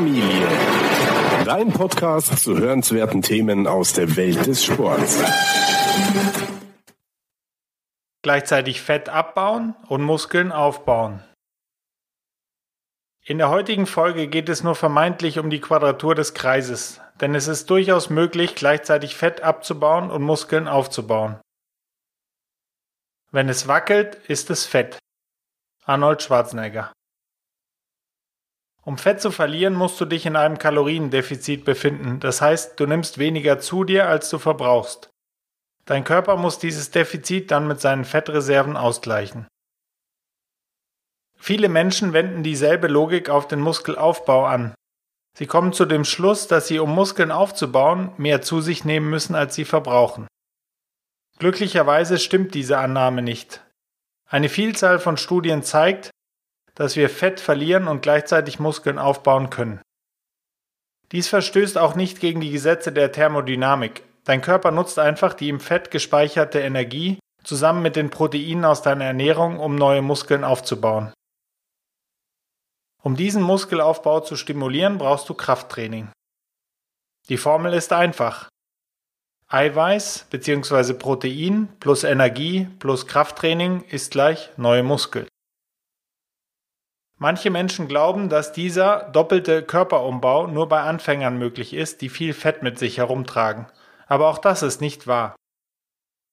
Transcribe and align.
Familie. 0.00 0.48
Dein 1.44 1.74
Podcast 1.74 2.38
zu 2.38 2.56
hörenswerten 2.56 3.20
Themen 3.20 3.66
aus 3.66 3.92
der 3.92 4.16
Welt 4.16 4.46
des 4.46 4.64
Sports. 4.64 5.22
Gleichzeitig 8.22 8.80
Fett 8.80 9.10
abbauen 9.10 9.76
und 9.88 10.02
Muskeln 10.02 10.52
aufbauen. 10.52 11.22
In 13.26 13.36
der 13.36 13.50
heutigen 13.50 13.84
Folge 13.84 14.28
geht 14.28 14.48
es 14.48 14.64
nur 14.64 14.74
vermeintlich 14.74 15.38
um 15.38 15.50
die 15.50 15.60
Quadratur 15.60 16.14
des 16.14 16.32
Kreises, 16.32 17.02
denn 17.20 17.34
es 17.34 17.46
ist 17.46 17.68
durchaus 17.68 18.08
möglich, 18.08 18.54
gleichzeitig 18.54 19.16
Fett 19.16 19.42
abzubauen 19.42 20.10
und 20.10 20.22
Muskeln 20.22 20.66
aufzubauen. 20.66 21.38
Wenn 23.32 23.50
es 23.50 23.68
wackelt, 23.68 24.14
ist 24.14 24.48
es 24.48 24.64
Fett. 24.64 24.98
Arnold 25.84 26.22
Schwarzenegger. 26.22 26.90
Um 28.90 28.98
Fett 28.98 29.20
zu 29.20 29.30
verlieren, 29.30 29.74
musst 29.74 30.00
du 30.00 30.04
dich 30.04 30.26
in 30.26 30.34
einem 30.34 30.58
Kaloriendefizit 30.58 31.64
befinden. 31.64 32.18
Das 32.18 32.40
heißt, 32.40 32.80
du 32.80 32.86
nimmst 32.86 33.18
weniger 33.18 33.60
zu 33.60 33.84
dir, 33.84 34.08
als 34.08 34.28
du 34.30 34.38
verbrauchst. 34.38 35.10
Dein 35.84 36.02
Körper 36.02 36.34
muss 36.34 36.58
dieses 36.58 36.90
Defizit 36.90 37.52
dann 37.52 37.68
mit 37.68 37.80
seinen 37.80 38.04
Fettreserven 38.04 38.76
ausgleichen. 38.76 39.46
Viele 41.38 41.68
Menschen 41.68 42.12
wenden 42.12 42.42
dieselbe 42.42 42.88
Logik 42.88 43.30
auf 43.30 43.46
den 43.46 43.60
Muskelaufbau 43.60 44.44
an. 44.44 44.74
Sie 45.38 45.46
kommen 45.46 45.72
zu 45.72 45.84
dem 45.84 46.04
Schluss, 46.04 46.48
dass 46.48 46.66
sie, 46.66 46.80
um 46.80 46.92
Muskeln 46.92 47.30
aufzubauen, 47.30 48.10
mehr 48.16 48.42
zu 48.42 48.60
sich 48.60 48.84
nehmen 48.84 49.08
müssen, 49.08 49.36
als 49.36 49.54
sie 49.54 49.64
verbrauchen. 49.64 50.26
Glücklicherweise 51.38 52.18
stimmt 52.18 52.54
diese 52.54 52.78
Annahme 52.78 53.22
nicht. 53.22 53.64
Eine 54.28 54.48
Vielzahl 54.48 54.98
von 54.98 55.16
Studien 55.16 55.62
zeigt, 55.62 56.09
dass 56.80 56.96
wir 56.96 57.10
Fett 57.10 57.40
verlieren 57.40 57.88
und 57.88 58.00
gleichzeitig 58.00 58.58
Muskeln 58.58 58.98
aufbauen 58.98 59.50
können. 59.50 59.82
Dies 61.12 61.28
verstößt 61.28 61.76
auch 61.76 61.94
nicht 61.94 62.20
gegen 62.20 62.40
die 62.40 62.50
Gesetze 62.50 62.90
der 62.90 63.12
Thermodynamik. 63.12 64.02
Dein 64.24 64.40
Körper 64.40 64.70
nutzt 64.70 64.98
einfach 64.98 65.34
die 65.34 65.50
im 65.50 65.60
Fett 65.60 65.90
gespeicherte 65.90 66.60
Energie 66.60 67.18
zusammen 67.44 67.82
mit 67.82 67.96
den 67.96 68.08
Proteinen 68.08 68.64
aus 68.64 68.80
deiner 68.80 69.04
Ernährung, 69.04 69.60
um 69.60 69.76
neue 69.76 70.00
Muskeln 70.00 70.42
aufzubauen. 70.42 71.12
Um 73.02 73.14
diesen 73.14 73.42
Muskelaufbau 73.42 74.20
zu 74.20 74.36
stimulieren, 74.36 74.96
brauchst 74.96 75.28
du 75.28 75.34
Krafttraining. 75.34 76.10
Die 77.28 77.36
Formel 77.36 77.74
ist 77.74 77.92
einfach. 77.92 78.48
Eiweiß 79.48 80.28
bzw. 80.30 80.94
Protein 80.94 81.68
plus 81.78 82.04
Energie 82.04 82.68
plus 82.78 83.06
Krafttraining 83.06 83.84
ist 83.90 84.12
gleich 84.12 84.48
neue 84.56 84.82
Muskeln. 84.82 85.28
Manche 87.22 87.50
Menschen 87.50 87.86
glauben, 87.86 88.30
dass 88.30 88.50
dieser 88.50 89.10
doppelte 89.12 89.62
Körperumbau 89.62 90.46
nur 90.46 90.70
bei 90.70 90.80
Anfängern 90.80 91.36
möglich 91.36 91.74
ist, 91.74 92.00
die 92.00 92.08
viel 92.08 92.32
Fett 92.32 92.62
mit 92.62 92.78
sich 92.78 92.96
herumtragen. 92.96 93.66
Aber 94.06 94.28
auch 94.28 94.38
das 94.38 94.62
ist 94.62 94.80
nicht 94.80 95.06
wahr. 95.06 95.36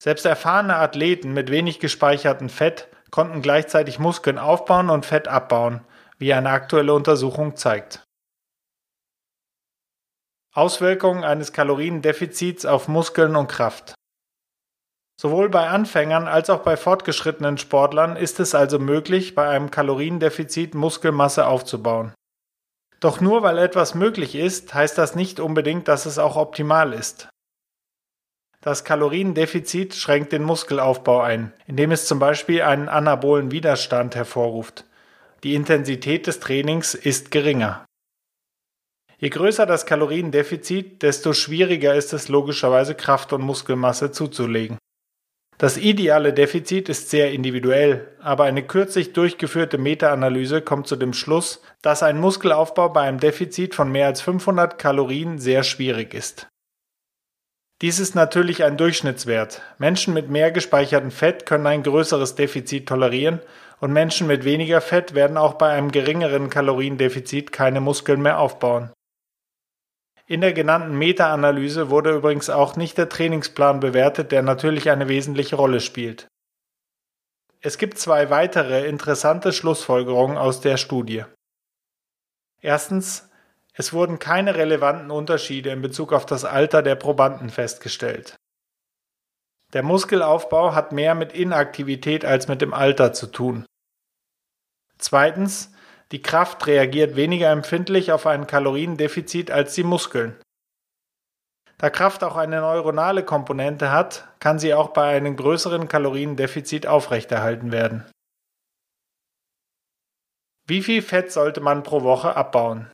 Selbst 0.02 0.24
erfahrene 0.24 0.76
Athleten 0.76 1.34
mit 1.34 1.50
wenig 1.50 1.78
gespeichertem 1.78 2.48
Fett 2.48 2.88
konnten 3.10 3.42
gleichzeitig 3.42 3.98
Muskeln 3.98 4.38
aufbauen 4.38 4.88
und 4.88 5.04
Fett 5.04 5.28
abbauen, 5.28 5.82
wie 6.16 6.32
eine 6.32 6.48
aktuelle 6.48 6.94
Untersuchung 6.94 7.54
zeigt. 7.54 8.02
Auswirkungen 10.54 11.22
eines 11.22 11.52
Kaloriendefizits 11.52 12.64
auf 12.64 12.88
Muskeln 12.88 13.36
und 13.36 13.48
Kraft. 13.48 13.97
Sowohl 15.20 15.48
bei 15.48 15.68
Anfängern 15.68 16.28
als 16.28 16.48
auch 16.48 16.60
bei 16.60 16.76
fortgeschrittenen 16.76 17.58
Sportlern 17.58 18.14
ist 18.14 18.38
es 18.38 18.54
also 18.54 18.78
möglich, 18.78 19.34
bei 19.34 19.48
einem 19.48 19.70
Kaloriendefizit 19.70 20.76
Muskelmasse 20.76 21.46
aufzubauen. 21.48 22.14
Doch 23.00 23.20
nur 23.20 23.42
weil 23.42 23.58
etwas 23.58 23.96
möglich 23.96 24.36
ist, 24.36 24.74
heißt 24.74 24.96
das 24.96 25.16
nicht 25.16 25.40
unbedingt, 25.40 25.88
dass 25.88 26.06
es 26.06 26.18
auch 26.18 26.36
optimal 26.36 26.92
ist. 26.92 27.28
Das 28.60 28.84
Kaloriendefizit 28.84 29.94
schränkt 29.94 30.32
den 30.32 30.42
Muskelaufbau 30.42 31.20
ein, 31.20 31.52
indem 31.66 31.90
es 31.92 32.06
zum 32.06 32.20
Beispiel 32.20 32.62
einen 32.62 32.88
anabolen 32.88 33.50
Widerstand 33.50 34.14
hervorruft. 34.14 34.84
Die 35.42 35.54
Intensität 35.54 36.26
des 36.26 36.40
Trainings 36.40 36.94
ist 36.94 37.30
geringer. 37.30 37.84
Je 39.18 39.30
größer 39.30 39.66
das 39.66 39.86
Kaloriendefizit, 39.86 41.02
desto 41.02 41.32
schwieriger 41.32 41.96
ist 41.96 42.12
es 42.12 42.28
logischerweise 42.28 42.94
Kraft 42.94 43.32
und 43.32 43.42
Muskelmasse 43.42 44.12
zuzulegen. 44.12 44.78
Das 45.58 45.76
ideale 45.76 46.32
Defizit 46.32 46.88
ist 46.88 47.10
sehr 47.10 47.32
individuell, 47.32 48.06
aber 48.20 48.44
eine 48.44 48.62
kürzlich 48.62 49.12
durchgeführte 49.12 49.76
Meta-Analyse 49.76 50.62
kommt 50.62 50.86
zu 50.86 50.94
dem 50.94 51.12
Schluss, 51.12 51.60
dass 51.82 52.04
ein 52.04 52.20
Muskelaufbau 52.20 52.90
bei 52.90 53.02
einem 53.02 53.18
Defizit 53.18 53.74
von 53.74 53.90
mehr 53.90 54.06
als 54.06 54.20
500 54.20 54.78
Kalorien 54.78 55.40
sehr 55.40 55.64
schwierig 55.64 56.14
ist. 56.14 56.46
Dies 57.82 57.98
ist 57.98 58.14
natürlich 58.14 58.62
ein 58.62 58.76
Durchschnittswert. 58.76 59.62
Menschen 59.78 60.14
mit 60.14 60.30
mehr 60.30 60.52
gespeichertem 60.52 61.10
Fett 61.10 61.44
können 61.44 61.66
ein 61.66 61.82
größeres 61.82 62.36
Defizit 62.36 62.88
tolerieren 62.88 63.40
und 63.80 63.92
Menschen 63.92 64.28
mit 64.28 64.44
weniger 64.44 64.80
Fett 64.80 65.14
werden 65.14 65.36
auch 65.36 65.54
bei 65.54 65.70
einem 65.70 65.90
geringeren 65.90 66.50
Kaloriendefizit 66.50 67.50
keine 67.50 67.80
Muskeln 67.80 68.22
mehr 68.22 68.38
aufbauen. 68.38 68.92
In 70.28 70.42
der 70.42 70.52
genannten 70.52 70.98
Meta-Analyse 70.98 71.88
wurde 71.88 72.14
übrigens 72.14 72.50
auch 72.50 72.76
nicht 72.76 72.98
der 72.98 73.08
Trainingsplan 73.08 73.80
bewertet, 73.80 74.30
der 74.30 74.42
natürlich 74.42 74.90
eine 74.90 75.08
wesentliche 75.08 75.56
Rolle 75.56 75.80
spielt. 75.80 76.28
Es 77.60 77.78
gibt 77.78 77.98
zwei 77.98 78.28
weitere 78.28 78.86
interessante 78.86 79.54
Schlussfolgerungen 79.54 80.36
aus 80.36 80.60
der 80.60 80.76
Studie. 80.76 81.24
Erstens, 82.60 83.30
es 83.72 83.94
wurden 83.94 84.18
keine 84.18 84.54
relevanten 84.54 85.10
Unterschiede 85.10 85.70
in 85.70 85.80
Bezug 85.80 86.12
auf 86.12 86.26
das 86.26 86.44
Alter 86.44 86.82
der 86.82 86.96
Probanden 86.96 87.48
festgestellt. 87.48 88.36
Der 89.72 89.82
Muskelaufbau 89.82 90.74
hat 90.74 90.92
mehr 90.92 91.14
mit 91.14 91.32
Inaktivität 91.32 92.26
als 92.26 92.48
mit 92.48 92.60
dem 92.60 92.74
Alter 92.74 93.14
zu 93.14 93.28
tun. 93.28 93.64
Zweitens, 94.98 95.72
die 96.12 96.22
Kraft 96.22 96.66
reagiert 96.66 97.16
weniger 97.16 97.50
empfindlich 97.50 98.12
auf 98.12 98.26
ein 98.26 98.46
Kaloriendefizit 98.46 99.50
als 99.50 99.74
die 99.74 99.82
Muskeln. 99.82 100.36
Da 101.76 101.90
Kraft 101.90 102.24
auch 102.24 102.36
eine 102.36 102.60
neuronale 102.60 103.24
Komponente 103.24 103.92
hat, 103.92 104.26
kann 104.40 104.58
sie 104.58 104.74
auch 104.74 104.88
bei 104.88 105.16
einem 105.16 105.36
größeren 105.36 105.86
Kaloriendefizit 105.86 106.86
aufrechterhalten 106.86 107.70
werden. 107.70 108.04
Wie 110.66 110.82
viel 110.82 111.02
Fett 111.02 111.30
sollte 111.30 111.60
man 111.60 111.82
pro 111.82 112.02
Woche 112.02 112.36
abbauen? 112.36 112.90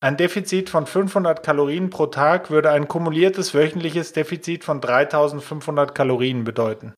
Ein 0.00 0.16
Defizit 0.16 0.70
von 0.70 0.86
500 0.86 1.42
Kalorien 1.42 1.90
pro 1.90 2.06
Tag 2.06 2.50
würde 2.50 2.70
ein 2.70 2.88
kumuliertes 2.88 3.54
wöchentliches 3.54 4.12
Defizit 4.12 4.62
von 4.62 4.80
3500 4.80 5.94
Kalorien 5.94 6.44
bedeuten. 6.44 6.94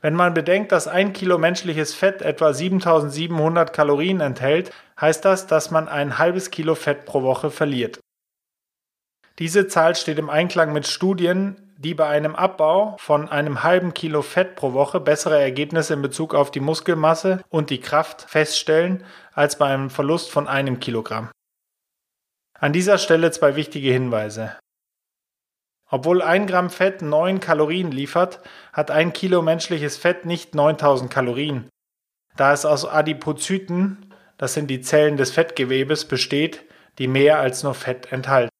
Wenn 0.00 0.14
man 0.14 0.32
bedenkt, 0.32 0.72
dass 0.72 0.88
ein 0.88 1.12
Kilo 1.12 1.36
menschliches 1.36 1.94
Fett 1.94 2.22
etwa 2.22 2.52
7700 2.54 3.72
Kalorien 3.72 4.20
enthält, 4.20 4.72
heißt 4.98 5.24
das, 5.24 5.46
dass 5.46 5.70
man 5.70 5.88
ein 5.88 6.18
halbes 6.18 6.50
Kilo 6.50 6.74
Fett 6.74 7.04
pro 7.04 7.22
Woche 7.22 7.50
verliert. 7.50 8.00
Diese 9.38 9.68
Zahl 9.68 9.96
steht 9.96 10.18
im 10.18 10.30
Einklang 10.30 10.72
mit 10.72 10.86
Studien, 10.86 11.74
die 11.78 11.94
bei 11.94 12.06
einem 12.06 12.34
Abbau 12.34 12.96
von 12.98 13.28
einem 13.28 13.62
halben 13.62 13.94
Kilo 13.94 14.20
Fett 14.20 14.54
pro 14.54 14.74
Woche 14.74 15.00
bessere 15.00 15.40
Ergebnisse 15.40 15.94
in 15.94 16.02
Bezug 16.02 16.34
auf 16.34 16.50
die 16.50 16.60
Muskelmasse 16.60 17.42
und 17.48 17.70
die 17.70 17.80
Kraft 17.80 18.22
feststellen 18.22 19.02
als 19.32 19.56
bei 19.56 19.66
einem 19.66 19.88
Verlust 19.88 20.30
von 20.30 20.46
einem 20.46 20.78
Kilogramm. 20.78 21.30
An 22.58 22.74
dieser 22.74 22.98
Stelle 22.98 23.30
zwei 23.30 23.56
wichtige 23.56 23.90
Hinweise. 23.90 24.58
Obwohl 25.90 26.22
ein 26.22 26.46
Gramm 26.46 26.70
Fett 26.70 27.02
neun 27.02 27.40
Kalorien 27.40 27.90
liefert, 27.90 28.40
hat 28.72 28.92
ein 28.92 29.12
Kilo 29.12 29.42
menschliches 29.42 29.96
Fett 29.96 30.24
nicht 30.24 30.54
9000 30.54 31.10
Kalorien. 31.10 31.68
Da 32.36 32.52
es 32.52 32.64
aus 32.64 32.86
Adipozyten, 32.86 34.14
das 34.38 34.54
sind 34.54 34.68
die 34.68 34.80
Zellen 34.80 35.16
des 35.16 35.32
Fettgewebes, 35.32 36.06
besteht, 36.06 36.64
die 36.98 37.08
mehr 37.08 37.40
als 37.40 37.64
nur 37.64 37.74
Fett 37.74 38.12
enthalten. 38.12 38.50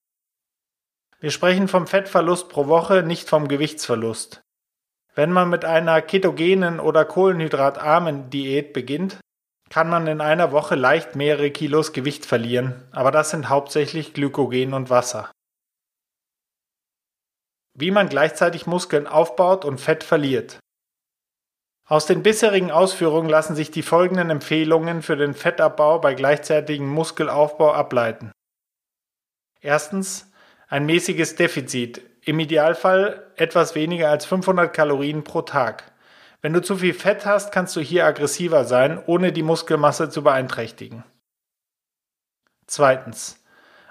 Wir 1.20 1.30
sprechen 1.30 1.68
vom 1.68 1.86
Fettverlust 1.86 2.48
pro 2.48 2.66
Woche, 2.66 3.04
nicht 3.04 3.28
vom 3.28 3.46
Gewichtsverlust. 3.46 4.40
Wenn 5.14 5.30
man 5.30 5.50
mit 5.50 5.64
einer 5.64 6.02
ketogenen 6.02 6.80
oder 6.80 7.04
kohlenhydratarmen 7.04 8.30
Diät 8.30 8.72
beginnt, 8.72 9.20
kann 9.68 9.88
man 9.88 10.08
in 10.08 10.20
einer 10.20 10.50
Woche 10.50 10.74
leicht 10.74 11.14
mehrere 11.14 11.50
Kilos 11.50 11.92
Gewicht 11.92 12.26
verlieren, 12.26 12.88
aber 12.90 13.12
das 13.12 13.30
sind 13.30 13.48
hauptsächlich 13.48 14.14
Glykogen 14.14 14.74
und 14.74 14.90
Wasser 14.90 15.30
wie 17.80 17.90
man 17.90 18.08
gleichzeitig 18.08 18.66
Muskeln 18.66 19.06
aufbaut 19.06 19.64
und 19.64 19.80
Fett 19.80 20.04
verliert. 20.04 20.58
Aus 21.86 22.06
den 22.06 22.22
bisherigen 22.22 22.70
Ausführungen 22.70 23.28
lassen 23.28 23.56
sich 23.56 23.72
die 23.72 23.82
folgenden 23.82 24.30
Empfehlungen 24.30 25.02
für 25.02 25.16
den 25.16 25.34
Fettabbau 25.34 25.98
bei 25.98 26.14
gleichzeitigem 26.14 26.88
Muskelaufbau 26.88 27.72
ableiten. 27.72 28.30
Erstens 29.60 30.30
ein 30.68 30.86
mäßiges 30.86 31.34
Defizit, 31.34 32.00
im 32.22 32.38
Idealfall 32.38 33.32
etwas 33.36 33.74
weniger 33.74 34.08
als 34.10 34.24
500 34.24 34.72
Kalorien 34.72 35.24
pro 35.24 35.42
Tag. 35.42 35.90
Wenn 36.42 36.52
du 36.52 36.62
zu 36.62 36.76
viel 36.76 36.94
Fett 36.94 37.26
hast, 37.26 37.52
kannst 37.52 37.74
du 37.76 37.80
hier 37.80 38.06
aggressiver 38.06 38.64
sein, 38.64 39.02
ohne 39.06 39.32
die 39.32 39.42
Muskelmasse 39.42 40.10
zu 40.10 40.22
beeinträchtigen. 40.22 41.04
Zweitens. 42.66 43.39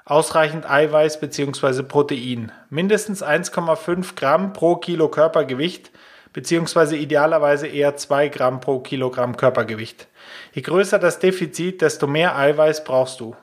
Ausreichend 0.10 0.68
Eiweiß 0.68 1.20
bzw. 1.20 1.84
Protein. 1.84 2.52
Mindestens 2.72 3.24
1,5 3.24 4.16
Gramm 4.16 4.54
pro 4.54 4.78
Kilo 4.78 5.08
Körpergewicht 5.08 5.92
bzw. 6.34 6.96
idealerweise 6.96 7.68
eher 7.68 7.96
2 7.96 8.30
Gramm 8.30 8.60
pro 8.60 8.80
Kilogramm 8.80 9.38
Körpergewicht. 9.38 10.08
Je 10.52 10.64
größer 10.64 10.98
das 10.98 11.20
Defizit, 11.20 11.84
desto 11.84 12.08
mehr 12.08 12.36
Eiweiß 12.36 12.86
brauchst 12.86 13.20
du. 13.20 13.36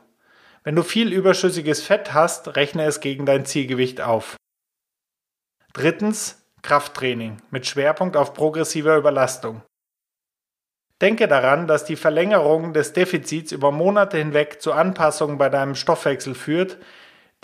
Wenn 0.65 0.75
du 0.75 0.83
viel 0.83 1.13
überschüssiges 1.13 1.83
Fett 1.83 2.13
hast, 2.13 2.57
rechne 2.57 2.85
es 2.85 2.99
gegen 2.99 3.27
dein 3.27 3.47
Zielgewicht 3.47 4.01
auf. 4.01 4.35
Drittens. 5.73 6.43
Krafttraining 6.63 7.37
mit 7.53 7.69
Schwerpunkt 7.69 8.17
auf 8.17 8.35
progressiver 8.35 8.97
Überlastung. 8.97 9.63
Denke 11.03 11.29
daran, 11.29 11.67
dass 11.67 11.85
die 11.85 11.97
Verlängerung 11.97 12.73
des 12.73 12.95
Defizits 12.95 13.53
über 13.53 13.71
Monate 13.71 14.17
hinweg 14.17 14.63
zu 14.63 14.73
Anpassungen 14.73 15.37
bei 15.37 15.51
deinem 15.51 15.75
Stoffwechsel 15.75 16.35
führt, 16.35 16.79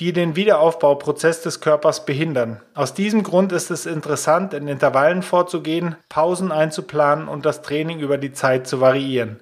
die 0.01 0.15
den 0.15 0.37
Wiederaufbauprozess 0.37 1.43
des 1.43 1.61
Körpers 1.61 2.07
behindern. 2.07 2.63
Aus 2.75 2.95
diesem 2.95 3.23
Grund 3.23 3.53
ist 3.53 3.71
es 3.71 3.85
interessant, 3.85 4.55
in 4.55 4.69
Intervallen 4.69 5.23
vorzugehen, 5.23 5.97
Pausen 6.09 6.51
einzuplanen 6.51 7.29
und 7.29 7.45
das 7.45 7.61
Training 7.61 8.01
über 8.01 8.17
die 8.17 8.33
Zeit 8.33 8.67
zu 8.67 8.81
variieren. 8.81 9.39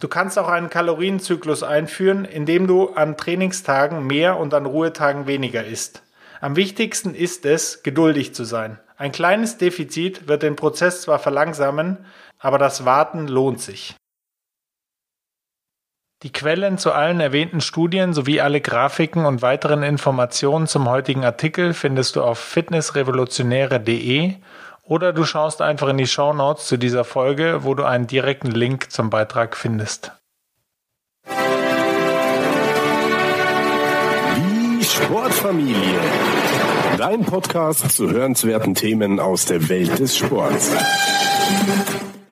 Du 0.00 0.08
kannst 0.08 0.38
auch 0.38 0.48
einen 0.48 0.70
Kalorienzyklus 0.70 1.62
einführen, 1.62 2.24
indem 2.24 2.66
du 2.66 2.94
an 2.94 3.18
Trainingstagen 3.18 4.06
mehr 4.06 4.38
und 4.38 4.54
an 4.54 4.64
Ruhetagen 4.64 5.26
weniger 5.26 5.64
isst. 5.64 6.02
Am 6.40 6.56
wichtigsten 6.56 7.14
ist 7.14 7.44
es, 7.44 7.82
geduldig 7.82 8.34
zu 8.34 8.44
sein. 8.44 8.78
Ein 9.04 9.12
kleines 9.12 9.58
Defizit 9.58 10.28
wird 10.28 10.42
den 10.42 10.56
Prozess 10.56 11.02
zwar 11.02 11.18
verlangsamen, 11.18 12.06
aber 12.38 12.56
das 12.56 12.86
Warten 12.86 13.28
lohnt 13.28 13.60
sich. 13.60 13.94
Die 16.22 16.32
Quellen 16.32 16.78
zu 16.78 16.90
allen 16.90 17.20
erwähnten 17.20 17.60
Studien 17.60 18.14
sowie 18.14 18.40
alle 18.40 18.62
Grafiken 18.62 19.26
und 19.26 19.42
weiteren 19.42 19.82
Informationen 19.82 20.66
zum 20.66 20.88
heutigen 20.88 21.22
Artikel 21.22 21.74
findest 21.74 22.16
du 22.16 22.22
auf 22.22 22.38
fitnessrevolutionäre.de 22.38 24.36
oder 24.84 25.12
du 25.12 25.24
schaust 25.26 25.60
einfach 25.60 25.88
in 25.88 25.98
die 25.98 26.06
Show 26.06 26.32
Notes 26.32 26.66
zu 26.66 26.78
dieser 26.78 27.04
Folge, 27.04 27.58
wo 27.62 27.74
du 27.74 27.84
einen 27.84 28.06
direkten 28.06 28.52
Link 28.52 28.90
zum 28.90 29.10
Beitrag 29.10 29.54
findest. 29.54 30.12
Die 34.38 34.82
Sportfamilie. 34.82 36.00
Dein 37.06 37.20
Podcast 37.20 37.90
zu 37.94 38.08
hörenswerten 38.08 38.74
Themen 38.74 39.20
aus 39.20 39.44
der 39.44 39.68
Welt 39.68 39.98
des 39.98 40.16
Sports. 40.16 40.70